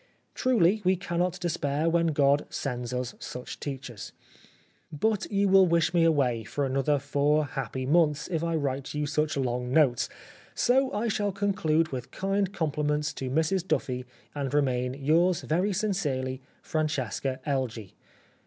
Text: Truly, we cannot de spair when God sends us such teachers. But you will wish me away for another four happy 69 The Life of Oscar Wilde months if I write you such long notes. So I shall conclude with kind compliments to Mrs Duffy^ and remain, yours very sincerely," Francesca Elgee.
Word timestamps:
Truly, 0.33 0.81
we 0.83 0.95
cannot 0.95 1.39
de 1.39 1.47
spair 1.47 1.87
when 1.87 2.07
God 2.07 2.47
sends 2.49 2.91
us 2.91 3.13
such 3.19 3.59
teachers. 3.59 4.13
But 4.91 5.31
you 5.31 5.47
will 5.47 5.67
wish 5.67 5.93
me 5.93 6.03
away 6.05 6.43
for 6.43 6.65
another 6.65 6.97
four 6.97 7.45
happy 7.45 7.81
69 7.83 7.93
The 7.93 7.99
Life 7.99 8.03
of 8.03 8.07
Oscar 8.07 8.07
Wilde 8.07 8.07
months 8.07 8.27
if 8.29 8.43
I 8.43 8.55
write 8.55 8.93
you 8.95 9.05
such 9.05 9.37
long 9.37 9.71
notes. 9.71 10.09
So 10.55 10.91
I 10.91 11.07
shall 11.07 11.31
conclude 11.31 11.89
with 11.89 12.09
kind 12.09 12.51
compliments 12.51 13.13
to 13.13 13.29
Mrs 13.29 13.63
Duffy^ 13.63 14.05
and 14.33 14.51
remain, 14.51 14.95
yours 14.95 15.41
very 15.41 15.71
sincerely," 15.71 16.41
Francesca 16.71 17.39
Elgee. 17.45 17.91